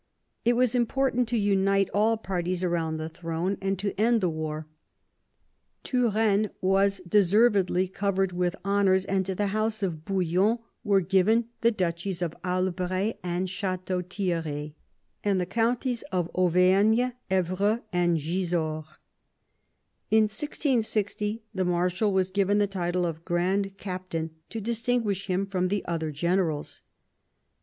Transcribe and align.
It 0.43 0.53
was 0.53 0.73
important 0.73 1.27
to 1.27 1.37
unite 1.37 1.87
all 1.93 2.17
parties 2.17 2.65
round 2.65 2.97
the 2.97 3.07
throne 3.07 3.55
and 3.61 3.77
to 3.77 3.93
end 4.01 4.19
the 4.19 4.31
war. 4.31 4.65
Turenne 5.83 6.49
was 6.59 7.01
deservedly 7.07 7.87
covered 7.87 8.31
with 8.31 8.55
honours, 8.65 9.05
and 9.05 9.23
to 9.27 9.35
the 9.35 9.45
house 9.53 9.83
of 9.83 10.03
Bouillon 10.03 10.57
were 10.83 11.01
given 11.01 11.49
the 11.61 11.69
duchies 11.69 12.23
of 12.23 12.33
Albret 12.43 13.19
and 13.21 13.47
Chateau 13.47 14.01
Thierry, 14.01 14.73
and 15.23 15.39
the 15.39 15.45
counties 15.45 16.01
of 16.11 16.31
Auvergne, 16.33 17.11
Evreux, 17.29 17.83
and 17.93 18.17
Gisors. 18.17 18.87
In 20.09 20.23
1660 20.23 21.43
the 21.53 21.63
marshal 21.65 22.11
was 22.11 22.31
given 22.31 22.57
the 22.57 22.65
title 22.65 23.05
of 23.05 23.23
grand 23.23 23.77
captain 23.77 24.31
to 24.49 24.59
distinguish 24.59 25.27
him 25.27 25.45
from 25.45 25.67
the 25.67 25.85
other 25.85 26.09
generals. 26.09 26.81